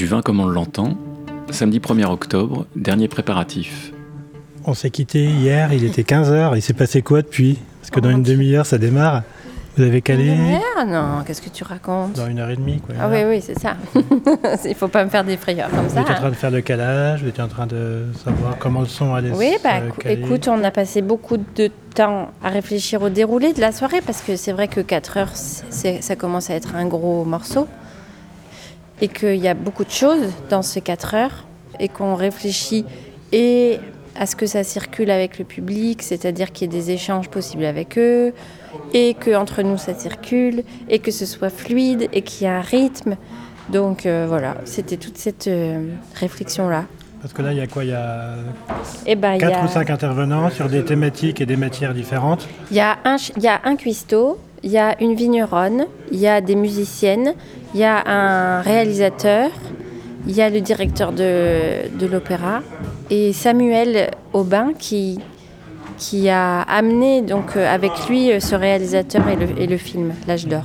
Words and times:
Du 0.00 0.06
vin 0.06 0.22
comme 0.22 0.40
on 0.40 0.46
l'entend, 0.46 0.96
samedi 1.50 1.78
1er 1.78 2.06
octobre, 2.06 2.64
dernier 2.74 3.06
préparatif. 3.06 3.92
On 4.64 4.72
s'est 4.72 4.88
quitté 4.88 5.26
hier, 5.26 5.74
il 5.74 5.84
était 5.84 6.04
15h, 6.04 6.56
il 6.56 6.62
s'est 6.62 6.72
passé 6.72 7.02
quoi 7.02 7.20
depuis? 7.20 7.58
Parce 7.82 7.90
que 7.90 8.00
dans 8.00 8.08
une 8.08 8.22
demi-heure 8.22 8.64
ça 8.64 8.78
démarre. 8.78 9.24
Vous 9.76 9.82
avez 9.82 10.00
calé 10.00 10.34
Ah 10.78 10.86
non, 10.86 11.22
qu'est-ce 11.26 11.42
que 11.42 11.50
tu 11.50 11.64
racontes? 11.64 12.14
Dans 12.14 12.28
une 12.28 12.38
heure 12.38 12.48
et 12.48 12.56
demie 12.56 12.80
quoi. 12.80 12.94
Ah 12.98 13.10
oui, 13.10 13.24
oui, 13.28 13.42
c'est 13.42 13.58
ça. 13.58 13.76
Il 14.64 14.74
faut 14.74 14.88
pas 14.88 15.04
me 15.04 15.10
faire 15.10 15.22
des 15.22 15.36
frayeurs 15.36 15.68
comme 15.68 15.86
Vous 15.86 15.94
ça. 15.94 16.00
étiez 16.00 16.14
en 16.14 16.16
hein. 16.16 16.20
train 16.20 16.30
de 16.30 16.34
faire 16.34 16.50
le 16.50 16.62
calage, 16.62 17.22
vous 17.22 17.28
étiez 17.28 17.42
en 17.42 17.48
train 17.48 17.66
de 17.66 18.06
savoir 18.24 18.56
comment 18.58 18.80
le 18.80 18.86
son 18.86 19.12
allait 19.14 19.32
Oui, 19.32 19.52
se 19.58 19.62
bah 19.62 19.80
caler. 19.98 20.14
écoute, 20.14 20.48
on 20.48 20.64
a 20.64 20.70
passé 20.70 21.02
beaucoup 21.02 21.36
de 21.36 21.70
temps 21.94 22.30
à 22.42 22.48
réfléchir 22.48 23.02
au 23.02 23.10
déroulé 23.10 23.52
de 23.52 23.60
la 23.60 23.70
soirée 23.70 24.00
parce 24.00 24.22
que 24.22 24.36
c'est 24.36 24.52
vrai 24.52 24.66
que 24.66 24.80
4 24.80 25.16
heures, 25.18 25.36
ça 25.36 26.16
commence 26.16 26.48
à 26.48 26.54
être 26.54 26.74
un 26.74 26.86
gros 26.86 27.26
morceau 27.26 27.68
et 29.00 29.08
qu'il 29.08 29.36
y 29.36 29.48
a 29.48 29.54
beaucoup 29.54 29.84
de 29.84 29.90
choses 29.90 30.28
dans 30.48 30.62
ces 30.62 30.80
4 30.80 31.14
heures 31.14 31.44
et 31.78 31.88
qu'on 31.88 32.14
réfléchit 32.14 32.84
et 33.32 33.78
à 34.16 34.26
ce 34.26 34.36
que 34.36 34.46
ça 34.46 34.64
circule 34.64 35.10
avec 35.10 35.38
le 35.38 35.44
public, 35.44 36.02
c'est-à-dire 36.02 36.52
qu'il 36.52 36.70
y 36.72 36.76
ait 36.76 36.78
des 36.80 36.90
échanges 36.90 37.28
possibles 37.30 37.64
avec 37.64 37.96
eux 37.96 38.32
et 38.92 39.14
que 39.14 39.34
entre 39.34 39.62
nous 39.62 39.78
ça 39.78 39.94
circule 39.94 40.64
et 40.88 40.98
que 40.98 41.10
ce 41.10 41.24
soit 41.26 41.48
fluide 41.50 42.08
et 42.12 42.22
qu'il 42.22 42.46
y 42.46 42.50
ait 42.50 42.52
un 42.54 42.60
rythme. 42.60 43.16
Donc 43.70 44.04
euh, 44.04 44.26
voilà, 44.28 44.56
c'était 44.64 44.96
toute 44.96 45.16
cette 45.16 45.46
euh, 45.46 45.90
réflexion-là. 46.16 46.84
Parce 47.22 47.32
que 47.32 47.42
là 47.42 47.52
il 47.52 47.58
y 47.58 47.60
a 47.60 47.66
quoi? 47.66 47.84
Il 47.84 47.90
y 47.90 47.92
a 47.94 48.34
ben, 49.16 49.34
y 49.34 49.38
4 49.38 49.58
a- 49.58 49.64
ou 49.64 49.68
5 49.68 49.90
intervenants 49.90 50.50
sur 50.50 50.68
des 50.68 50.84
thématiques 50.84 51.40
et 51.40 51.46
des 51.46 51.56
matières 51.56 51.94
différentes. 51.94 52.48
Il 52.70 52.76
y 52.76 52.80
a 52.80 52.98
un, 53.04 53.16
il 53.36 53.42
y 53.42 53.48
a 53.48 53.60
un 53.64 53.76
cuistot, 53.76 54.38
il 54.62 54.70
y 54.70 54.78
a 54.78 55.00
une 55.02 55.14
vigneronne, 55.14 55.86
il 56.12 56.18
y 56.18 56.26
a 56.28 56.40
des 56.40 56.54
musiciennes, 56.54 57.34
il 57.74 57.80
y 57.80 57.84
a 57.84 58.02
un 58.06 58.60
réalisateur, 58.60 59.50
il 60.26 60.34
y 60.34 60.42
a 60.42 60.50
le 60.50 60.60
directeur 60.60 61.12
de, 61.12 61.88
de 61.98 62.06
l'opéra 62.06 62.60
et 63.08 63.32
Samuel 63.32 64.10
Aubin 64.32 64.72
qui, 64.78 65.18
qui 65.96 66.28
a 66.28 66.60
amené 66.62 67.22
donc 67.22 67.56
euh, 67.56 67.72
avec 67.72 67.92
lui 68.08 68.30
euh, 68.30 68.38
ce 68.40 68.54
réalisateur 68.54 69.26
et 69.28 69.36
le, 69.36 69.46
et 69.60 69.66
le 69.66 69.76
film 69.78 70.12
L'âge 70.28 70.46
d'or. 70.46 70.64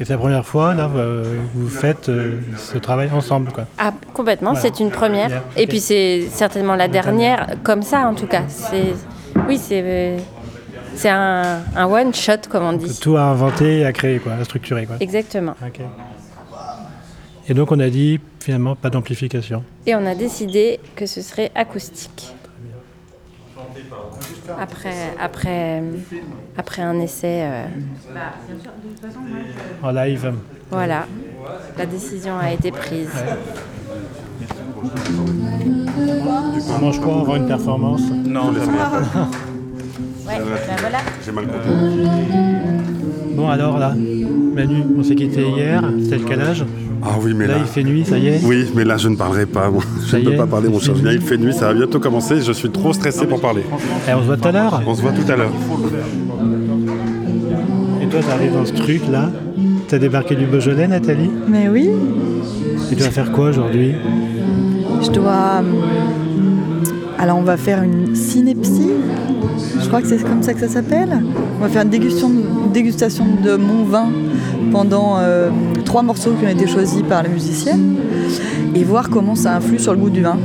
Et 0.00 0.04
c'est 0.04 0.12
la 0.12 0.18
première 0.18 0.44
fois 0.46 0.74
là 0.74 0.88
vous, 0.88 1.62
vous 1.62 1.68
faites 1.68 2.08
euh, 2.08 2.40
ce 2.56 2.76
travail 2.78 3.08
ensemble 3.12 3.52
quoi. 3.52 3.64
Ah, 3.78 3.92
complètement, 4.14 4.52
Voilà. 4.52 4.68
c'est 4.68 4.80
une 4.82 4.90
première. 4.90 5.42
Et 5.56 5.66
puis 5.66 5.80
c'est 5.80 6.26
certainement 6.30 6.74
la 6.76 6.88
dernière, 6.88 7.46
comme 7.62 7.82
ça 7.82 8.06
en 8.08 8.14
tout 8.14 8.26
cas. 8.26 8.42
C'est, 8.48 8.94
oui, 9.48 9.58
c'est, 9.58 9.82
euh, 9.84 10.18
c'est 10.98 11.10
un, 11.10 11.62
un 11.76 11.86
one 11.86 12.12
shot 12.12 12.48
comme 12.50 12.64
on 12.64 12.72
dit. 12.72 12.98
Tout 12.98 13.16
à 13.16 13.22
inventer 13.22 13.78
et 13.80 13.84
à 13.86 13.92
créer 13.92 14.18
quoi, 14.18 14.32
à 14.34 14.44
structurer 14.44 14.84
quoi. 14.84 14.96
Exactement. 15.00 15.54
Et 17.48 17.54
donc 17.54 17.70
on 17.72 17.78
a 17.78 17.88
dit 17.88 18.20
finalement 18.40 18.74
pas 18.74 18.90
d'amplification. 18.90 19.62
Et 19.86 19.94
on 19.94 20.04
a 20.04 20.14
décidé 20.14 20.80
que 20.96 21.06
ce 21.06 21.22
serait 21.22 21.50
acoustique. 21.54 22.34
Après, 24.58 25.14
après, 25.20 25.82
après 26.56 26.82
un 26.82 26.98
essai, 27.00 27.42
euh, 27.42 27.64
En 29.82 29.90
live. 29.92 30.32
voilà, 30.70 31.06
la 31.76 31.86
décision 31.86 32.38
a 32.38 32.50
été 32.52 32.70
prise. 32.72 33.10
On 36.70 36.78
mange 36.80 37.00
quoi 37.00 37.20
avant 37.20 37.36
une 37.36 37.46
performance? 37.46 38.02
Non. 38.24 38.52
Ouais, 40.28 40.34
ben 40.38 40.76
voilà. 40.80 40.98
J'ai 41.24 41.32
mal 41.32 41.46
compté. 41.46 41.68
Bon 43.34 43.48
alors 43.48 43.78
là, 43.78 43.94
Manu, 44.54 44.82
on 44.98 45.02
s'est 45.02 45.14
quitté 45.14 45.42
hier, 45.42 45.82
c'était 46.02 46.18
le 46.18 46.24
calage. 46.24 46.64
Ah 47.02 47.10
oui, 47.22 47.32
mais 47.34 47.46
Là 47.46 47.54
là. 47.54 47.60
il 47.60 47.66
fait 47.66 47.84
nuit, 47.84 48.04
ça 48.04 48.18
y 48.18 48.26
est. 48.26 48.40
Oui, 48.44 48.66
mais 48.74 48.84
là 48.84 48.96
je 48.96 49.08
ne 49.08 49.14
parlerai 49.16 49.46
pas. 49.46 49.70
moi. 49.70 49.82
Je 50.06 50.16
ne 50.16 50.24
peux 50.24 50.32
est, 50.32 50.36
pas 50.36 50.46
parler, 50.46 50.68
mon 50.68 50.78
il 50.78 50.82
cher 50.82 50.94
fait 50.94 50.98
Julien. 50.98 51.12
nuit. 51.12 51.18
Il 51.22 51.26
fait 51.26 51.38
nuit, 51.38 51.52
ça 51.52 51.66
va 51.68 51.74
bientôt 51.74 52.00
commencer. 52.00 52.40
Je 52.40 52.52
suis 52.52 52.70
trop 52.70 52.92
stressé 52.92 53.26
pour 53.26 53.40
parler. 53.40 53.62
Et 54.08 54.14
on 54.14 54.20
se 54.20 54.24
voit 54.26 54.36
tout 54.36 54.48
à 54.48 54.52
l'heure. 54.52 54.82
On 54.86 54.94
se 54.94 55.02
voit 55.02 55.12
tout 55.12 55.30
à 55.32 55.36
l'heure. 55.36 55.52
Et 58.02 58.06
toi 58.06 58.20
t'arrives 58.28 58.52
dans 58.54 58.66
ce 58.66 58.72
truc 58.72 59.02
là. 59.10 59.30
T'as 59.86 59.98
débarqué 59.98 60.34
du 60.34 60.44
Beaujolais 60.46 60.88
Nathalie? 60.88 61.30
Mais 61.48 61.68
oui, 61.68 61.88
Tu 62.88 62.96
dois 62.96 63.10
faire 63.10 63.30
quoi 63.32 63.50
aujourd'hui? 63.50 63.94
Je 65.02 65.10
dois. 65.10 65.62
Alors, 67.18 67.38
on 67.38 67.42
va 67.42 67.56
faire 67.56 67.82
une 67.82 68.14
synepsie. 68.14 68.90
Je 69.80 69.86
crois 69.88 70.00
que 70.00 70.08
c'est 70.08 70.22
comme 70.22 70.42
ça 70.42 70.54
que 70.54 70.60
ça 70.60 70.68
s'appelle. 70.68 71.20
On 71.58 71.62
va 71.62 71.68
faire 71.68 71.82
une 71.82 71.90
dégustation, 71.90 73.26
de 73.42 73.56
mon 73.56 73.84
vin 73.84 74.08
pendant 74.70 75.18
euh, 75.18 75.50
trois 75.84 76.02
morceaux 76.02 76.32
qui 76.38 76.46
ont 76.46 76.50
été 76.50 76.66
choisis 76.66 77.02
par 77.02 77.22
la 77.22 77.28
musicienne 77.28 77.96
et 78.74 78.84
voir 78.84 79.10
comment 79.10 79.34
ça 79.34 79.56
influe 79.56 79.78
sur 79.78 79.92
le 79.92 79.98
goût 79.98 80.10
du 80.10 80.22
vin. 80.22 80.38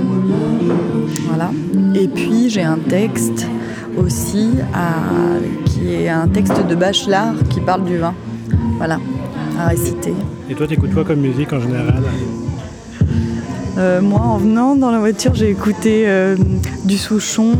Voilà. 1.27 1.51
Et 1.93 2.07
puis, 2.07 2.49
j'ai 2.49 2.63
un 2.63 2.77
texte 2.77 3.47
aussi 3.97 4.49
qui 5.65 5.93
est 5.93 6.09
un 6.09 6.27
texte 6.27 6.65
de 6.67 6.75
Bachelard 6.75 7.35
qui 7.49 7.59
parle 7.59 7.83
du 7.83 7.97
vin. 7.97 8.13
Voilà, 8.77 8.99
à 9.59 9.67
réciter. 9.67 10.13
Et 10.49 10.55
toi 10.55 10.67
t'écoutes 10.67 10.93
quoi 10.93 11.03
comme 11.03 11.19
musique 11.19 11.53
en 11.53 11.59
général? 11.59 12.01
Euh, 13.77 14.01
moi, 14.01 14.19
en 14.21 14.37
venant 14.37 14.75
dans 14.75 14.91
la 14.91 14.99
voiture, 14.99 15.33
j'ai 15.33 15.49
écouté 15.49 16.03
euh, 16.05 16.35
du 16.83 16.97
Souchon, 16.97 17.55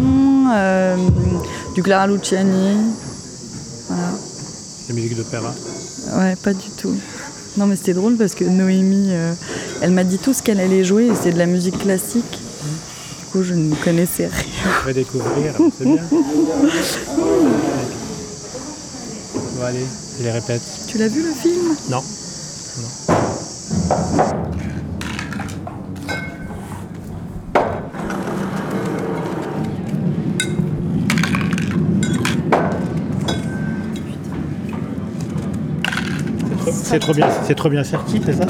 euh, 0.53 0.95
du 1.73 1.81
Clara 1.81 2.07
Luciani. 2.07 2.77
Voilà. 3.87 4.11
La 4.89 4.95
musique 4.95 5.17
d'opéra. 5.17 5.53
Ouais, 6.17 6.35
pas 6.35 6.53
du 6.53 6.69
tout. 6.77 6.95
Non, 7.57 7.65
mais 7.65 7.75
c'était 7.75 7.93
drôle 7.93 8.15
parce 8.15 8.35
que 8.35 8.43
Noémie, 8.45 9.11
elle 9.81 9.91
m'a 9.91 10.03
dit 10.03 10.17
tout 10.17 10.33
ce 10.33 10.41
qu'elle 10.43 10.59
allait 10.59 10.83
jouer 10.83 11.07
et 11.07 11.15
c'est 11.19 11.31
de 11.31 11.37
la 11.37 11.45
musique 11.45 11.79
classique. 11.79 12.39
Du 13.19 13.25
coup, 13.31 13.43
je 13.43 13.53
ne 13.53 13.73
connaissais 13.75 14.27
rien. 14.27 14.71
On 14.81 14.85
va 14.85 14.93
découvrir, 14.93 15.53
c'est 15.77 15.85
bien. 15.85 16.03
Bon 19.55 19.63
allez, 19.65 19.85
je 20.19 20.23
les 20.23 20.31
répète. 20.31 20.61
Tu 20.87 20.97
l'as 20.97 21.07
vu 21.07 21.21
le 21.21 21.31
film? 21.31 21.75
Non. 21.89 22.01
C'est 22.03 23.12
C'est 36.93 36.99
trop 36.99 37.13
bien, 37.15 37.27
c'est 37.41 37.55
trop 37.55 37.69
bien 37.69 37.83
sorti, 37.83 38.21
c'est 38.23 38.33
ça 38.33 38.45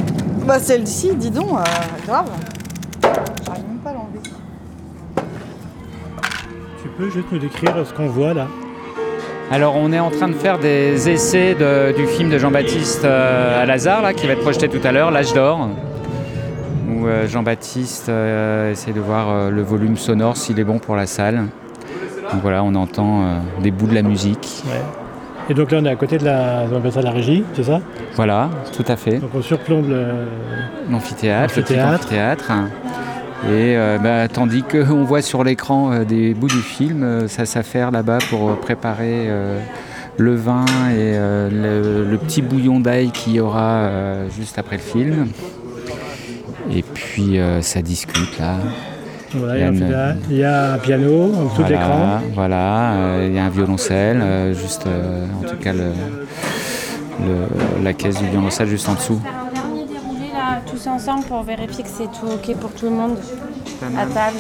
Bah, 0.45 0.59
celle-ci, 0.59 1.15
dis 1.15 1.31
donc, 1.31 1.47
euh, 1.53 1.63
grave. 2.05 2.25
J'arrive 3.01 3.63
même 3.69 3.77
pas 3.81 3.91
à 3.91 3.93
l'enlever. 3.93 4.19
Tu 6.81 6.89
peux 6.97 7.09
juste 7.09 7.27
nous 7.31 7.39
décrire 7.39 7.73
ce 7.87 7.93
qu'on 7.93 8.07
voit 8.07 8.33
là 8.33 8.47
Alors 9.49 9.77
on 9.77 9.93
est 9.93 9.99
en 10.01 10.09
train 10.09 10.27
de 10.27 10.33
faire 10.33 10.59
des 10.59 11.07
essais 11.09 11.55
de- 11.55 11.93
du 11.95 12.05
film 12.05 12.29
de 12.29 12.37
Jean-Baptiste 12.37 13.05
euh, 13.05 13.63
à 13.63 13.65
Lazare 13.65 14.01
là, 14.01 14.13
qui 14.13 14.27
va 14.27 14.33
être 14.33 14.41
projeté 14.41 14.67
tout 14.67 14.85
à 14.85 14.91
l'heure, 14.91 15.09
L'âge 15.09 15.33
d'or, 15.33 15.69
où 16.89 17.07
euh, 17.07 17.25
Jean-Baptiste 17.29 18.09
euh, 18.09 18.71
essaie 18.73 18.91
de 18.91 18.99
voir 18.99 19.29
euh, 19.29 19.49
le 19.51 19.61
volume 19.63 19.95
sonore 19.95 20.35
s'il 20.35 20.59
est 20.59 20.65
bon 20.65 20.79
pour 20.79 20.97
la 20.97 21.05
salle. 21.05 21.45
Donc 22.33 22.41
voilà, 22.41 22.61
on 22.61 22.75
entend 22.75 23.21
euh, 23.23 23.37
des 23.61 23.71
bouts 23.71 23.87
de 23.87 23.95
la 23.95 24.01
musique. 24.01 24.63
Ouais. 24.65 24.81
Et 25.49 25.53
donc 25.53 25.71
là 25.71 25.79
on 25.81 25.85
est 25.85 25.89
à 25.89 25.95
côté 25.95 26.17
de 26.17 26.25
la, 26.25 26.63
on 26.71 26.77
appelle 26.77 26.91
ça 26.91 27.01
la 27.01 27.11
régie, 27.11 27.43
c'est 27.53 27.63
ça? 27.63 27.81
Voilà, 28.15 28.49
tout 28.75 28.85
à 28.87 28.95
fait. 28.95 29.17
Donc 29.19 29.31
on 29.35 29.41
surplombe. 29.41 29.93
L'amphithéâtre. 30.89 32.51
Et 33.45 33.75
euh, 33.75 33.97
bah, 33.97 34.29
tandis 34.29 34.63
qu'on 34.63 35.03
voit 35.03 35.21
sur 35.21 35.43
l'écran 35.43 35.91
euh, 35.91 36.05
des 36.05 36.33
bouts 36.33 36.47
du 36.47 36.61
film, 36.61 37.03
euh, 37.03 37.27
ça 37.27 37.45
s'affaire 37.45 37.91
là-bas 37.91 38.19
pour 38.29 38.49
euh, 38.49 38.55
préparer 38.55 39.29
le 40.17 40.35
vin 40.35 40.65
et 40.91 41.13
le, 41.17 42.05
le 42.09 42.17
petit 42.17 42.41
bouillon 42.41 42.79
d'ail 42.79 43.11
qu'il 43.11 43.33
y 43.33 43.39
aura 43.39 43.89
juste 44.29 44.59
après 44.59 44.77
le 44.77 44.81
film. 44.81 45.27
Et 46.71 46.83
puis 46.83 47.39
ça 47.61 47.81
discute 47.81 48.37
là. 48.39 48.57
Voilà, 49.35 49.57
il, 49.57 49.59
y 49.59 49.61
y 49.61 49.63
a 49.63 49.67
un, 49.67 49.71
une- 49.73 49.77
fila- 49.87 50.15
il 50.29 50.35
y 50.37 50.43
a 50.43 50.73
un 50.73 50.77
piano 50.77 51.23
en 51.35 51.43
dessous 51.45 51.63
de 51.63 51.69
l'écran. 51.69 51.87
Voilà, 51.87 52.21
voilà, 52.33 52.93
euh, 52.93 53.27
il 53.29 53.35
y 53.35 53.39
a 53.39 53.45
un 53.45 53.49
violoncelle, 53.49 54.21
euh, 54.21 54.53
juste 54.53 54.85
euh, 54.87 55.25
en 55.41 55.47
tout 55.47 55.55
cas 55.57 55.73
le, 55.73 55.91
le- 57.25 57.83
la 57.83 57.93
caisse 57.93 58.17
du 58.19 58.27
violoncelle 58.27 58.67
juste 58.67 58.87
en 58.89 58.93
dessous. 58.93 59.19
Faire 59.23 59.33
un 59.49 59.53
dernier 59.53 59.85
déroulé 59.85 60.31
là, 60.33 60.61
tous 60.69 60.87
ensemble 60.87 61.25
pour 61.25 61.43
vérifier 61.43 61.83
que 61.83 61.89
c'est 61.89 62.05
tout 62.05 62.27
ok 62.27 62.55
pour 62.57 62.71
tout 62.71 62.85
le 62.85 62.91
monde 62.91 63.17
à 63.97 64.05
table. 64.05 64.37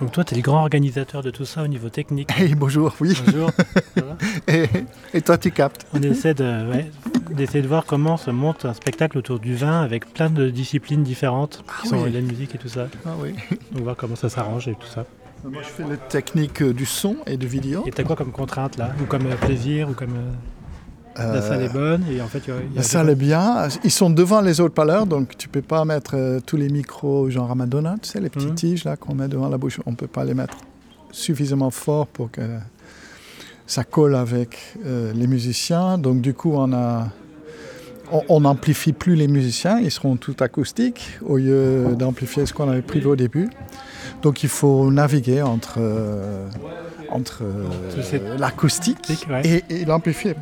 Donc 0.00 0.12
toi 0.12 0.24
tu 0.24 0.34
es 0.34 0.36
le 0.36 0.42
grand 0.42 0.62
organisateur 0.62 1.22
de 1.22 1.30
tout 1.30 1.44
ça 1.44 1.62
au 1.62 1.66
niveau 1.66 1.88
technique. 1.90 2.30
Hey, 2.38 2.54
bonjour, 2.56 2.94
oui. 3.00 3.14
Bonjour. 3.26 3.50
Et, 4.48 4.64
et 5.14 5.20
toi, 5.22 5.36
tu 5.38 5.50
captes 5.50 5.86
On 5.94 6.02
essaie 6.02 6.34
de, 6.34 6.70
ouais, 6.70 6.90
d'essayer 7.30 7.62
de 7.62 7.68
voir 7.68 7.84
comment 7.86 8.16
se 8.16 8.30
monte 8.30 8.64
un 8.64 8.74
spectacle 8.74 9.18
autour 9.18 9.38
du 9.38 9.54
vin 9.54 9.80
avec 9.82 10.12
plein 10.12 10.30
de 10.30 10.50
disciplines 10.50 11.02
différentes 11.02 11.58
qui 11.58 11.64
Ah 11.84 11.88
sont 11.88 12.02
oui. 12.02 12.12
la 12.12 12.20
musique 12.20 12.54
et 12.54 12.58
tout 12.58 12.68
ça. 12.68 12.88
Ah 13.06 13.10
oui. 13.20 13.34
Donc 13.72 13.82
voir 13.82 13.96
comment 13.96 14.16
ça 14.16 14.28
s'arrange 14.28 14.68
et 14.68 14.74
tout 14.74 14.86
ça. 14.86 15.04
Moi, 15.44 15.62
je 15.62 15.68
fais 15.68 15.84
les 15.88 15.96
techniques 15.96 16.62
euh, 16.62 16.72
du 16.74 16.84
son 16.86 17.16
et 17.26 17.36
de 17.36 17.46
vidéo. 17.46 17.84
Et 17.86 17.90
t'as 17.90 18.02
quoi 18.04 18.16
comme 18.16 18.32
contrainte 18.32 18.76
là? 18.76 18.92
Ou 19.00 19.04
comme 19.06 19.26
euh, 19.26 19.36
plaisir 19.36 19.88
Ou 19.88 19.94
comme. 19.94 20.14
La 21.16 21.24
Euh, 21.24 21.42
salle 21.42 21.62
est 21.62 21.72
bonne 21.72 22.04
et 22.10 22.20
en 22.22 22.28
fait, 22.28 22.38
il 22.46 22.50
y 22.50 22.52
a- 22.52 22.56
il 22.60 22.70
y 22.70 22.74
a 22.74 22.76
La 22.76 22.82
salle 22.82 23.10
est 23.10 23.14
bien. 23.14 23.68
Ils 23.84 23.90
sont 23.90 24.10
devant 24.10 24.40
les 24.40 24.60
autres 24.60 24.74
parleurs, 24.74 25.06
donc 25.06 25.36
tu 25.36 25.48
peux 25.48 25.60
pas 25.62 25.84
mettre 25.84 26.12
euh, 26.14 26.40
tous 26.44 26.56
les 26.56 26.68
micros 26.68 27.28
genre 27.30 27.50
à 27.50 27.54
Madonna, 27.54 27.96
tu 28.00 28.08
sais, 28.08 28.20
les 28.20 28.30
petites 28.30 28.54
tiges 28.54 28.84
là 28.84 28.96
qu'on 28.96 29.14
met 29.14 29.28
devant 29.28 29.48
la 29.48 29.58
bouche. 29.58 29.80
On 29.86 29.94
peut 29.94 30.06
pas 30.06 30.24
les 30.24 30.34
mettre 30.34 30.56
suffisamment 31.10 31.70
fort 31.70 32.06
pour 32.06 32.30
que 32.30 32.42
ça 33.66 33.84
colle 33.84 34.14
avec 34.14 34.56
euh, 34.86 35.12
les 35.14 35.26
musiciens. 35.26 35.98
Donc 35.98 36.20
du 36.20 36.32
coup, 36.34 36.52
on 36.54 36.72
a 36.72 37.08
on, 38.28 38.40
n'amplifie 38.40 38.92
plus 38.92 39.14
les 39.14 39.28
musiciens, 39.28 39.78
ils 39.78 39.90
seront 39.92 40.16
tout 40.16 40.34
acoustiques 40.40 41.18
au 41.24 41.36
lieu 41.36 41.94
d'amplifier 41.96 42.44
ce 42.44 42.52
qu'on 42.52 42.68
avait 42.68 42.82
prévu 42.82 43.06
au 43.06 43.14
début. 43.14 43.48
Donc 44.22 44.42
il 44.42 44.48
faut 44.48 44.90
naviguer 44.90 45.42
entre, 45.42 45.74
euh, 45.78 46.46
entre 47.10 47.42
euh, 47.42 48.36
l'acoustique 48.38 49.12
et, 49.44 49.64
et 49.70 49.84
l'amplifier. 49.84 50.34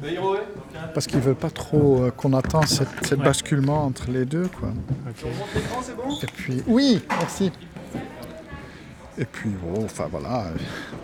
Parce 0.95 1.07
qu'ils 1.07 1.21
veulent 1.21 1.35
pas 1.37 1.51
trop 1.51 2.03
euh, 2.03 2.11
qu'on 2.11 2.33
attend 2.33 2.61
Ouais. 2.61 3.17
basculement 3.17 3.85
entre 3.85 4.11
les 4.11 4.25
deux. 4.25 4.49
Quoi. 4.59 4.71
Et 6.23 6.27
puis, 6.35 6.63
oui, 6.67 7.03
merci. 7.21 7.53
Et 9.21 9.25
puis, 9.25 9.51
bon, 9.51 9.85
enfin 9.85 10.07
voilà, 10.11 10.45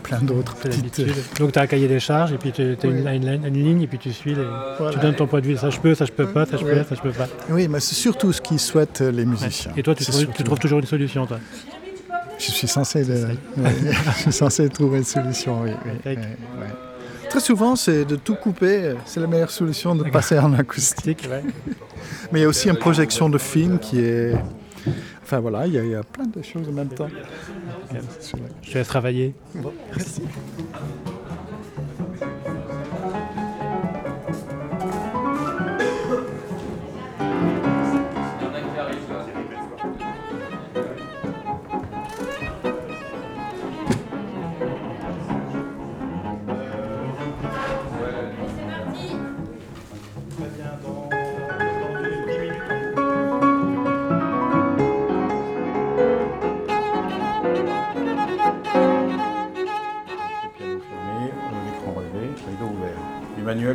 plein 0.05 0.21
d'autres 0.21 0.55
petites. 0.55 1.01
Donc 1.39 1.51
tu 1.53 1.59
as 1.59 1.63
un 1.63 1.67
cahier 1.67 1.89
des 1.89 1.99
charges 1.99 2.33
et 2.33 2.39
puis 2.39 2.53
tu 2.53 2.63
as 2.63 2.87
une, 2.87 3.07
une 3.09 3.27
ligne- 3.29 3.45
une 3.47 3.55
ligne 3.65 3.83
et 3.83 3.87
puis 3.89 3.99
tu 3.99 4.13
suis 4.13 4.35
les... 4.35 4.47
Tu 4.93 4.99
donnes 5.01 5.17
ton 5.17 5.27
point 5.27 5.41
de 5.41 5.47
vue. 5.47 5.57
Ça 5.57 5.71
je 5.71 5.81
peux, 5.81 5.95
ça 5.97 6.05
je 6.05 6.13
peux 6.13 6.27
pas, 6.29 6.47
ça 6.47 6.57
je 6.57 6.65
peux, 6.65 6.83
ça 6.85 6.95
je 6.95 7.01
peux 7.01 7.11
pas. 7.11 7.27
Oui, 7.51 7.67
mais 7.69 7.81
c'est 7.81 7.97
surtout 7.97 8.33
ce 8.33 8.41
qu'ils 8.41 8.61
souhaitent 8.61 9.01
les 9.01 9.25
musiciens. 9.25 9.73
Et 9.77 9.83
toi 9.83 9.95
tu 9.97 10.05
trouves, 10.05 10.27
tu 10.33 10.45
trouves 10.45 10.59
toujours 10.61 10.79
une 10.79 10.87
solution 10.87 11.27
toi? 11.27 11.39
Je 12.47 12.51
suis 12.53 12.69
censé, 12.69 13.05
de- 13.05 13.29
oui, 13.57 13.71
je 14.17 14.23
suis 14.23 14.33
censé 14.33 14.69
trouver 14.69 14.99
une 14.99 15.05
solution, 15.05 15.63
oui. 15.63 15.71
Très 17.31 17.41
souvent, 17.41 17.75
c'est 17.75 18.05
de 18.05 18.17
tout 18.17 18.35
couper, 18.37 18.95
c'est 19.07 19.19
la 19.21 19.27
meilleure 19.27 19.51
solution 19.51 19.95
de 19.97 20.05
passer 20.05 20.39
en 20.39 20.53
acoustique. 20.53 21.29
Mais 22.33 22.41
il 22.41 22.43
y 22.43 22.45
a 22.45 22.49
aussi 22.49 22.69
une 22.69 22.77
projection 22.77 23.29
de 23.29 23.39
film 23.39 23.79
qui 23.79 24.01
est. 24.01 24.35
Enfin 25.23 25.41
voilà, 25.41 25.67
il 25.67 25.73
y, 25.73 25.79
a- 25.79 25.85
il 25.85 25.91
y 25.91 25.95
a 25.95 26.03
plein 26.03 26.27
de 26.27 26.43
choses 26.43 26.69
en 26.69 26.73
même 26.73 26.89
temps. 26.91 27.09
Je 28.63 28.75
laisse 28.75 28.87
travailler. 28.89 29.35
Bon, 29.55 29.73
merci. 29.97 30.23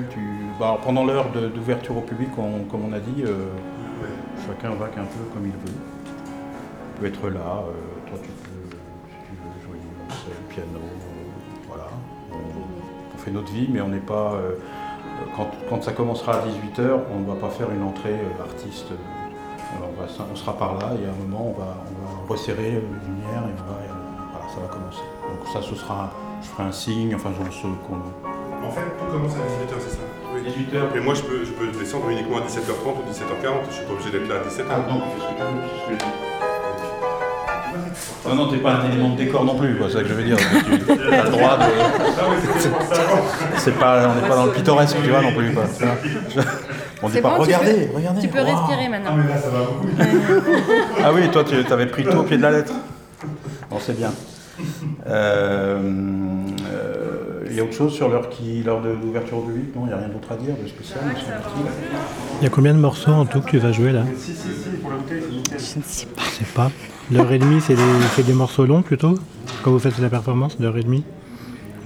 Tu... 0.09 0.19
bah, 0.59 0.77
pendant 0.83 1.03
l'heure 1.05 1.25
d'ouverture 1.55 1.97
au 1.97 2.01
public, 2.01 2.29
on- 2.37 2.63
comme 2.69 2.85
on 2.89 2.93
a 2.93 2.99
dit, 2.99 3.23
euh, 3.23 3.47
chacun 4.47 4.75
vaque 4.75 4.97
un 4.97 5.05
peu 5.05 5.23
comme 5.33 5.45
il 5.45 5.51
veut. 5.51 5.79
Tu 6.95 7.01
peux 7.01 7.05
être 7.07 7.29
là, 7.29 7.63
euh, 7.65 8.07
toi 8.07 8.17
tu 8.21 8.29
peux, 8.29 8.77
si 9.09 9.15
tu 9.25 9.33
veux 9.35 9.65
jouer 9.65 9.79
le 10.27 10.53
piano, 10.53 10.69
euh, 10.77 11.67
voilà. 11.67 11.87
On, 12.31 13.15
on 13.15 13.17
fait 13.17 13.31
notre 13.31 13.51
vie, 13.51 13.67
mais 13.71 13.81
on 13.81 13.87
n'est 13.89 13.97
pas... 13.97 14.33
quand, 15.35 15.49
quand 15.69 15.81
ça 15.83 15.91
commencera 15.93 16.33
à 16.33 16.41
18h, 16.45 16.99
on 17.15 17.19
ne 17.21 17.25
va 17.25 17.35
pas 17.35 17.49
faire 17.49 17.71
une 17.71 17.83
entrée 17.83 18.19
artiste. 18.39 18.91
Euh, 18.91 18.95
on, 19.81 20.01
va, 20.01 20.07
on 20.31 20.35
sera 20.35 20.53
par 20.57 20.73
là 20.75 20.91
et 21.01 21.05
à 21.05 21.09
un 21.09 21.27
moment, 21.27 21.53
on 21.55 21.59
va, 21.59 21.75
on 21.89 22.21
va 22.27 22.29
resserrer 22.29 22.71
les 22.71 22.79
lumières 22.79 23.43
et, 23.47 23.53
on 23.57 23.71
va, 23.73 23.79
et 23.85 23.89
on- 23.89 24.31
voilà, 24.31 24.47
ça 24.53 24.59
va 24.61 24.67
commencer. 24.67 25.01
Donc 25.27 25.47
ça, 25.51 25.61
ce 25.61 25.73
sera, 25.75 26.11
je 26.41 26.47
ferai 26.47 26.63
un 26.63 26.71
signe, 26.71 27.15
enfin, 27.15 27.29
je 27.43 27.51
ce 27.51 27.61
qu'on... 27.63 28.38
En 28.69 28.71
fait, 28.71 28.81
tout 28.99 29.05
commence 29.11 29.33
à 29.33 29.37
18h, 29.49 29.75
c'est 29.81 29.95
ça? 29.95 30.03
18h. 30.45 30.95
Et 30.97 30.99
moi, 31.01 31.13
je 31.15 31.21
peux, 31.21 31.43
je 31.43 31.51
peux 31.51 31.67
descendre 31.77 32.09
uniquement 32.09 32.37
à 32.37 32.41
17h30 32.41 32.85
ou 32.85 33.03
17h40. 33.11 33.69
Je 33.69 33.75
suis 33.75 33.85
pas 33.85 33.93
obligé 33.93 34.11
d'être 34.11 34.29
là 34.29 34.35
à 34.35 34.47
17h. 34.47 34.65
Ah 34.69 34.85
non, 34.87 35.01
c'est 35.17 35.21
ce 35.23 35.27
que 35.27 35.93
je 35.93 35.97
dis. 35.97 36.05
Non, 38.27 38.35
non, 38.35 38.51
t'es 38.51 38.57
pas 38.57 38.73
un 38.73 38.85
élément 38.91 39.09
de 39.09 39.15
décor 39.17 39.43
non 39.45 39.55
plus, 39.57 39.75
quoi, 39.77 39.87
c'est 39.89 39.95
ça 39.97 40.01
que 40.03 40.09
je 40.09 40.13
veux 40.13 40.23
dire. 40.23 40.37
Tu 40.37 40.91
as 41.13 41.23
le 41.23 41.29
droit 41.31 41.57
de. 41.57 41.63
C'est 43.57 43.77
pas, 43.79 44.09
on 44.09 44.15
n'est 44.21 44.27
pas 44.27 44.35
dans 44.35 44.45
le 44.45 44.51
pittoresque, 44.51 44.97
tu 45.03 45.09
vois, 45.09 45.21
non 45.21 45.33
plus. 45.33 45.51
Quoi. 45.53 45.63
On 47.01 47.09
dit 47.09 47.21
pas, 47.21 47.29
bon, 47.29 47.35
tu 47.37 47.41
regardez, 47.43 47.73
peux- 47.87 47.95
regardez. 47.95 48.21
Tu 48.21 48.27
peux 48.27 48.41
respirer 48.41 48.89
maintenant. 48.89 49.15
Ah 51.03 51.11
oui, 51.13 51.29
toi, 51.31 51.43
tu 51.43 51.55
avais 51.73 51.85
pris 51.87 52.03
tout 52.03 52.17
au 52.17 52.23
pied 52.23 52.37
de 52.37 52.41
la 52.43 52.51
lettre. 52.51 52.73
Bon, 53.71 53.77
c'est 53.79 53.97
bien. 53.97 54.11
Euh, 55.07 55.79
Il 57.49 57.57
y 57.57 57.59
a 57.59 57.63
autre 57.63 57.73
chose 57.73 57.93
sur 57.93 58.09
l'heure 58.09 58.29
qui, 58.29 58.61
l'heure 58.63 58.81
de- 58.81 58.95
d'ouverture 58.95 59.37
au 59.37 59.41
public 59.41 59.75
Non, 59.75 59.81
il 59.85 59.87
n'y 59.87 59.93
a 59.93 59.97
rien 59.97 60.09
d'autre 60.09 60.31
à 60.31 60.35
dire 60.35 60.55
de 60.61 60.67
spécial. 60.67 60.99
Il 62.39 62.43
y 62.43 62.47
a 62.47 62.49
combien 62.49 62.73
de 62.73 62.79
morceaux 62.79 63.11
en 63.11 63.25
tout 63.25 63.41
que 63.41 63.49
tu 63.49 63.57
vas 63.57 63.71
jouer 63.71 63.91
là 63.91 64.03
Je 64.07 65.53
ne 65.55 65.83
sais 65.83 66.05
pas. 66.05 66.21
Je 66.23 66.29
sais 66.45 66.51
pas. 66.53 66.71
L'heure 67.11 67.31
et 67.31 67.39
demie, 67.39 67.59
c'est 67.61 67.75
des, 67.75 67.81
c'est 68.15 68.25
des 68.25 68.33
morceaux 68.33 68.65
longs 68.65 68.81
plutôt 68.83 69.15
Quand 69.63 69.71
vous 69.71 69.79
faites 69.79 69.97
la 69.99 70.09
performance, 70.09 70.57
l'heure 70.59 70.77
et 70.77 70.83
demie 70.83 71.03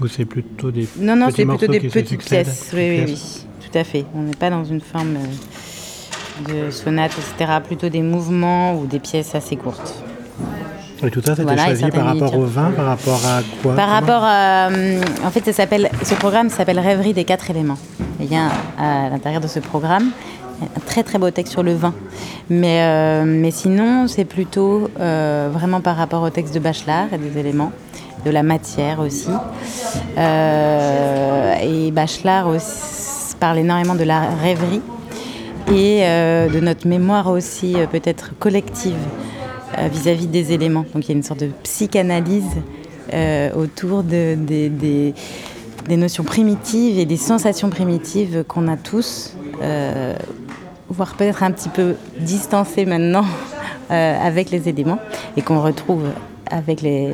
Ou 0.01 0.07
c'est 0.07 0.25
plutôt 0.25 0.69
des 0.71 0.87
Non, 0.99 1.15
non, 1.15 1.29
c'est 1.33 1.45
morceaux 1.45 1.59
plutôt 1.67 1.73
des 1.73 1.79
qui 1.79 1.89
se 1.89 1.99
petites 1.99 2.23
pièces. 2.25 2.71
Oui, 2.73 2.89
oui, 2.99 3.05
Pièces. 3.05 3.45
oui, 3.61 3.67
tout 3.71 3.77
à 3.77 3.83
fait. 3.83 4.05
On 4.15 4.23
n'est 4.23 4.35
pas 4.35 4.49
dans 4.49 4.65
une 4.65 4.81
forme 4.81 5.15
euh, 5.15 6.65
de 6.67 6.71
sonate, 6.71 7.11
etc. 7.17 7.51
Plutôt 7.65 7.87
des 7.89 8.01
mouvements 8.01 8.75
ou 8.77 8.85
des 8.85 8.99
pièces 8.99 9.33
assez 9.35 9.55
courtes. 9.55 10.03
Et 11.05 11.11
tout 11.11 11.21
ça, 11.21 11.31
c'était 11.35 11.43
Voilà, 11.43 11.65
choisi 11.65 11.89
par 11.89 12.05
rapport 12.05 12.37
au 12.37 12.45
vin, 12.45 12.71
par 12.71 12.85
rapport 12.85 13.21
à 13.25 13.41
quoi 13.61 13.75
Par 13.75 13.89
rapport 13.89 14.23
à. 14.23 14.69
euh, 14.69 15.01
En 15.25 15.31
fait, 15.31 15.43
ça 15.45 15.53
s'appelle, 15.53 15.89
ce 16.03 16.15
programme 16.15 16.49
s'appelle 16.49 16.79
Rêverie 16.79 17.13
des 17.13 17.25
quatre 17.25 17.49
éléments. 17.49 17.77
Il 18.19 18.31
y 18.31 18.35
a 18.35 18.47
à 18.79 19.09
l'intérieur 19.09 19.41
de 19.41 19.47
ce 19.47 19.59
programme 19.59 20.11
un 20.61 20.79
très 20.85 21.03
très 21.03 21.17
beau 21.17 21.29
texte 21.31 21.51
sur 21.51 21.63
le 21.63 21.73
vin. 21.73 21.93
Mais, 22.49 22.81
euh, 22.83 23.23
mais 23.25 23.51
sinon, 23.51 24.07
c'est 24.07 24.25
plutôt 24.25 24.89
euh, 24.99 25.49
vraiment 25.51 25.81
par 25.81 25.97
rapport 25.97 26.21
au 26.21 26.29
texte 26.29 26.53
de 26.53 26.59
Bachelard 26.59 27.07
et 27.13 27.17
des 27.17 27.37
éléments, 27.37 27.71
de 28.25 28.31
la 28.31 28.43
matière 28.43 28.99
aussi. 28.99 29.29
Euh, 30.17 31.55
et 31.61 31.91
Bachelard 31.91 32.47
aussi 32.47 33.35
parle 33.39 33.57
énormément 33.57 33.95
de 33.95 34.03
la 34.03 34.21
rêverie 34.41 34.81
et 35.69 36.01
de 36.01 36.59
notre 36.59 36.87
mémoire 36.87 37.27
aussi 37.29 37.75
peut-être 37.91 38.31
collective 38.39 38.95
euh, 39.77 39.87
vis-à-vis 39.87 40.27
des 40.27 40.53
éléments. 40.53 40.85
Donc 40.93 41.05
il 41.05 41.09
y 41.09 41.11
a 41.13 41.15
une 41.15 41.23
sorte 41.23 41.41
de 41.41 41.49
psychanalyse 41.63 42.43
euh, 43.13 43.51
autour 43.55 44.03
de- 44.03 44.35
des- 44.35 45.13
notions 45.89 46.23
primitives 46.23 46.97
et 46.97 47.05
des 47.05 47.17
sensations 47.17 47.69
primitives 47.69 48.43
qu'on 48.47 48.67
a 48.67 48.77
tous, 48.77 49.33
euh, 49.61 50.15
voire 50.89 51.15
peut-être 51.15 51.43
un 51.43 51.51
petit 51.51 51.69
peu 51.69 51.95
distancées 52.19 52.85
maintenant 52.85 53.25
avec 53.89 54.49
les 54.49 54.67
éléments 54.69 54.97
et 55.37 55.41
qu'on 55.41 55.61
retrouve 55.61 56.03
avec 56.49 56.81
les, 56.81 57.11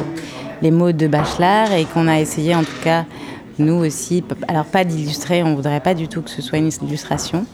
mots 0.71 0.91
de 0.91 1.07
Bachelard 1.07 1.73
et 1.73 1.85
qu'on 1.85 2.07
a 2.07 2.19
essayé 2.19 2.55
en 2.55 2.63
tout 2.63 2.79
cas 2.83 3.05
nous 3.57 3.73
aussi, 3.73 4.23
alors 4.47 4.65
pas 4.65 4.85
d'illustrer, 4.85 5.43
on 5.43 5.55
voudrait 5.55 5.81
pas 5.81 5.93
du 5.93 6.07
tout 6.07 6.21
que 6.21 6.29
ce 6.29 6.41
soit 6.41 6.57
une 6.57 6.69
illustration, 6.81 7.45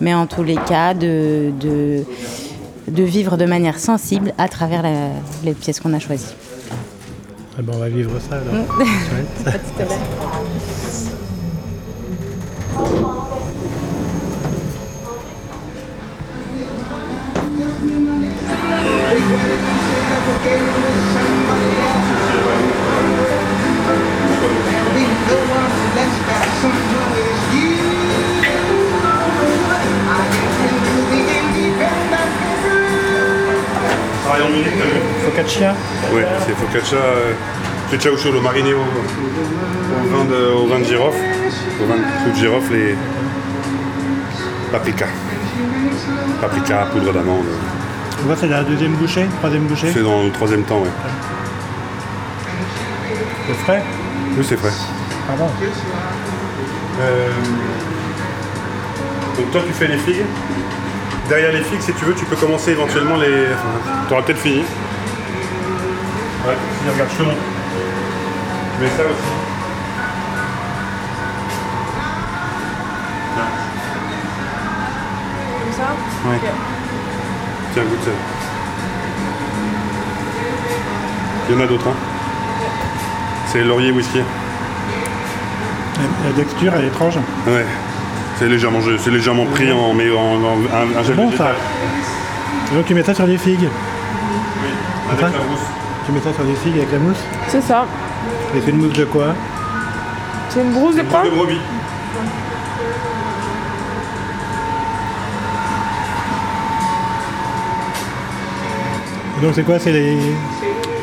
mais 0.00 0.14
en 0.14 0.26
tous 0.26 0.44
les 0.44 0.54
cas 0.54 0.94
de, 0.94 1.50
de 2.88 3.02
vivre 3.02 3.36
de 3.36 3.44
manière 3.44 3.78
sensible 3.78 4.32
à 4.38 4.48
travers 4.48 4.82
la- 4.82 5.10
les 5.44 5.52
pièces 5.54 5.80
qu'on 5.80 5.92
a 5.94 5.98
choisies. 5.98 6.34
Ah 7.58 7.62
ben, 7.62 7.72
on 7.74 7.78
va 7.78 7.88
vivre 7.88 8.12
ça 8.20 8.36
alors. 8.36 8.64
focaccia. 36.72 36.98
Focaccia 37.86 38.12
au 38.12 38.16
chaud, 38.16 38.40
mariné 38.40 38.72
au, 38.74 38.78
vin 40.16 40.24
de, 40.24 40.52
au 40.52 40.66
vin 40.66 40.78
de 40.80 40.84
girofle. 40.84 41.18
Au 41.82 41.86
vin 41.86 41.96
de 42.30 42.34
girofle 42.36 42.74
et 42.74 42.96
paprika. 44.70 45.06
Paprika, 46.40 46.86
poudre 46.92 47.12
d'amande. 47.12 47.44
C'est 48.36 48.46
la 48.48 48.62
deuxième 48.62 48.92
bouchée, 48.92 49.26
troisième 49.40 49.64
bouchée 49.64 49.90
C'est 49.92 50.02
dans 50.02 50.22
le 50.22 50.30
troisième 50.30 50.62
temps, 50.62 50.78
ouais. 50.80 50.88
C'est 53.48 53.54
frais 53.64 53.82
Oui, 54.38 54.44
c'est 54.48 54.56
frais. 54.56 54.70
Ah 55.28 55.32
bon 55.36 55.48
Euh, 57.00 57.28
Donc 59.36 59.50
toi, 59.50 59.60
tu 59.66 59.72
fais 59.72 59.88
les 59.88 59.98
figues. 59.98 60.24
Derrière 61.28 61.52
les 61.52 61.62
figues, 61.62 61.80
si 61.80 61.92
tu 61.94 62.04
veux, 62.04 62.14
tu 62.14 62.24
peux 62.24 62.36
commencer 62.36 62.70
éventuellement 62.72 63.16
les... 63.16 63.46
tu 64.06 64.12
auras 64.14 64.22
peut-être 64.22 64.38
fini. 64.38 64.62
Ouais, 66.46 66.56
si, 66.82 66.90
regarde, 66.92 67.10
je 67.12 67.16
te 67.18 67.22
montre. 67.22 67.36
Mets 68.80 68.88
ça 68.88 69.02
aussi. 69.04 69.32
Comme 75.62 75.72
ça 75.72 76.28
Ouais. 76.28 76.38
Tiens, 77.74 77.82
goûte 77.84 78.04
ça. 78.04 78.10
Il 81.48 81.56
y 81.56 81.58
en 81.58 81.64
a 81.64 81.66
d'autres, 81.66 81.88
hein 81.88 81.94
C'est 83.46 83.62
laurier 83.64 83.90
whisky. 83.92 84.20
La 86.24 86.32
texture 86.32 86.72
elle 86.76 86.84
est 86.84 86.88
étrange. 86.88 87.16
Ouais. 87.46 87.66
C'est 88.38 88.48
légèrement, 88.48 88.78
c'est 88.98 89.10
légèrement 89.10 89.44
pris 89.46 89.70
en, 89.72 89.92
mais 89.94 90.10
en, 90.10 90.18
en- 90.20 90.56
un, 90.56 90.98
un 90.98 91.02
C'est 91.02 91.08
gel 91.08 91.16
bon 91.16 91.26
végétal. 91.26 91.54
ça. 92.68 92.74
Donc 92.74 92.86
tu 92.86 92.94
mets 92.94 93.02
ça 93.02 93.14
sur 93.14 93.26
des 93.26 93.38
figues. 93.38 93.68
Oui, 94.62 94.68
avec 95.10 95.20
la. 95.22 95.28
Tu 96.06 96.12
mets 96.12 96.20
ça 96.20 96.32
sur 96.32 96.44
des 96.44 96.54
figues 96.54 96.76
avec 96.78 96.92
la 96.92 96.98
mousse. 96.98 97.22
C'est 97.48 97.60
ça. 97.62 97.86
Et 98.56 98.60
c'est 98.64 98.70
une 98.70 98.78
mousse 98.78 98.92
de 98.92 99.04
quoi 99.04 99.34
C'est 100.50 100.60
une 100.62 100.72
brousse 100.72 100.96
de 100.96 101.02
quoi 101.02 101.22
de 101.24 101.30
brebis. 101.30 101.60
Donc 109.42 109.52
c'est 109.54 109.64
quoi 109.64 109.78
C'est 109.78 109.92
les, 109.92 110.16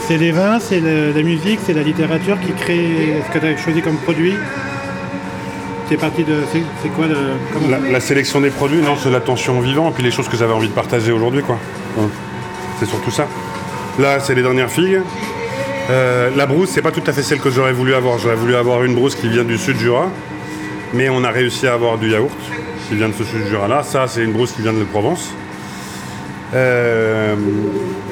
c'est 0.07 0.17
les 0.17 0.31
vins, 0.31 0.59
c'est 0.59 0.79
le- 0.79 1.11
la 1.11 1.23
musique, 1.23 1.59
c'est 1.65 1.73
la 1.73 1.83
littérature 1.83 2.39
qui 2.39 2.51
crée 2.53 3.21
ce 3.27 3.33
que 3.33 3.39
tu 3.39 3.45
as 3.53 3.57
choisi 3.57 3.81
comme 3.81 3.97
produit. 3.97 4.35
C'est 5.89 5.97
parti 5.97 6.23
de. 6.23 6.35
C'est, 6.51 6.89
quoi 6.89 7.07
le. 7.07 7.15
comment- 7.51 7.67
La, 7.69 7.79
la 7.79 7.99
sélection 7.99 8.39
des 8.41 8.51
produits, 8.51 8.81
non, 8.81 8.95
c'est 9.01 9.09
l'attention 9.09 9.57
au 9.57 9.61
vivant, 9.61 9.89
et 9.89 9.91
puis 9.91 10.03
les 10.03 10.11
choses 10.11 10.29
que 10.29 10.37
j'avais 10.37 10.53
envie 10.53 10.67
de 10.67 10.73
partager 10.73 11.11
aujourd'hui, 11.11 11.41
quoi. 11.41 11.57
C'est 12.79 12.85
surtout 12.85 13.11
ça. 13.11 13.27
Là, 13.99 14.21
c'est 14.21 14.33
les 14.33 14.41
dernières 14.41 14.71
figues. 14.71 15.01
Euh, 15.89 16.29
la 16.33 16.45
brousse, 16.45 16.69
c'est 16.69 16.81
pas 16.81 16.91
tout 16.91 17.03
à 17.05 17.11
fait 17.11 17.21
celle 17.21 17.39
que 17.39 17.49
j'aurais 17.49 17.73
voulu 17.73 17.93
avoir. 17.93 18.17
J'aurais 18.17 18.35
voulu 18.35 18.55
avoir 18.55 18.85
une 18.85 18.95
brousse 18.95 19.15
qui 19.15 19.27
vient 19.27 19.43
du 19.43 19.57
sud 19.57 19.77
Jura, 19.77 20.09
mais 20.93 21.09
on 21.09 21.21
a 21.25 21.31
réussi 21.31 21.67
à 21.67 21.73
avoir 21.73 21.97
du 21.97 22.09
yaourt 22.09 22.37
qui 22.87 22.95
vient 22.95 23.09
de 23.09 23.13
ce 23.13 23.25
sud 23.25 23.45
Jura-là. 23.47 23.83
Ça, 23.83 24.07
c'est 24.07 24.23
une 24.23 24.31
brousse 24.31 24.53
qui 24.53 24.61
vient 24.61 24.71
de 24.71 24.85
Provence. 24.85 25.33
Euh, 26.53 27.35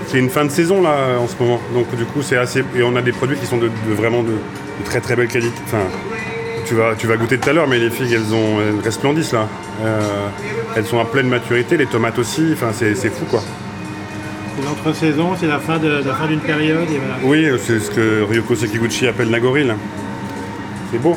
c'est 0.08 0.18
une 0.18 0.30
fin 0.30 0.44
de 0.44 0.52
saison 0.52 0.82
là 0.82 1.18
en 1.20 1.28
ce 1.28 1.34
moment, 1.40 1.60
donc 1.74 1.94
du 1.96 2.06
coup 2.06 2.22
c'est 2.22 2.38
assez 2.38 2.64
et 2.76 2.84
on 2.84 2.96
a 2.96 3.02
des 3.02 3.12
produits 3.12 3.36
qui 3.36 3.48
sont 3.48 3.58
de, 3.58 3.68
vraiment 3.88 4.22
de, 4.22 4.34
très 4.86 5.02
très 5.02 5.16
belle 5.16 5.28
qualité. 5.28 5.60
Tu 6.68 6.76
vas, 6.76 7.18
goûter 7.18 7.40
tout 7.40 7.50
à 7.50 7.54
l'heure, 7.54 7.68
mais 7.68 7.80
les 7.80 7.90
figues 7.90 8.12
elles 8.12 8.36
ont 8.36 8.60
elles 8.62 8.84
resplendissent 8.84 9.32
là. 9.32 9.48
Euh, 9.84 10.28
elles 10.76 10.86
sont 10.86 11.00
à 11.00 11.06
pleine 11.06 11.30
maturité, 11.30 11.78
les 11.78 11.88
tomates 11.88 12.20
aussi. 12.20 12.50
Enfin, 12.54 12.68
c'est 12.74 12.94
fou 12.94 13.26
quoi. 13.26 13.42
C'est 14.58 14.66
l'entre-saison, 14.66 15.36
c'est 15.40 15.46
la 15.46 15.60
fin, 15.60 15.78
la 15.78 16.28
d'une 16.28 16.40
période. 16.40 16.90
Et 16.90 16.98
voilà. 16.98 17.16
Oui, 17.24 17.48
c'est 17.64 17.80
ce 17.80 17.92
que 17.92 18.24
Ryoko 18.24 18.56
Sekiguchi 18.56 19.08
appelle 19.08 19.30
Nagori 19.30 19.64
là. 19.64 19.76
C'est 20.92 20.98
beau. 20.98 21.16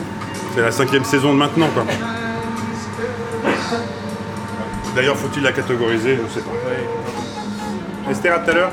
C'est 0.54 0.60
la 0.60 0.70
cinquième 0.70 1.04
saison 1.04 1.32
de 1.32 1.38
maintenant 1.38 1.68
quoi. 1.68 1.84
D'ailleurs, 4.94 5.16
faut-il 5.16 5.42
la 5.42 5.52
catégoriser 5.52 6.18
Je 6.28 6.34
sais 6.34 6.44
pas. 6.44 8.10
Esther, 8.10 8.34
à 8.34 8.38
tout 8.40 8.50
à 8.50 8.54
l'heure. 8.54 8.72